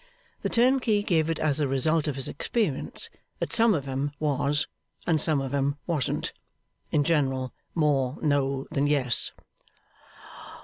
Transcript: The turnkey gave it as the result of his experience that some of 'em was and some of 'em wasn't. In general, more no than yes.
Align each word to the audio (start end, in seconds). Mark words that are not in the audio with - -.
The 0.41 0.49
turnkey 0.49 1.03
gave 1.03 1.29
it 1.29 1.37
as 1.39 1.59
the 1.59 1.67
result 1.67 2.07
of 2.07 2.15
his 2.15 2.27
experience 2.27 3.07
that 3.37 3.53
some 3.53 3.75
of 3.75 3.87
'em 3.87 4.13
was 4.19 4.67
and 5.05 5.21
some 5.21 5.39
of 5.39 5.53
'em 5.53 5.77
wasn't. 5.85 6.33
In 6.91 7.03
general, 7.03 7.53
more 7.75 8.17
no 8.19 8.65
than 8.71 8.87
yes. 8.87 9.31